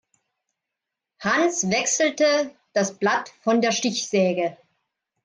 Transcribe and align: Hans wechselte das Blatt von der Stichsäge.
Hans 1.19 1.69
wechselte 1.69 2.55
das 2.73 2.97
Blatt 2.97 3.29
von 3.43 3.61
der 3.61 3.71
Stichsäge. 3.71 4.57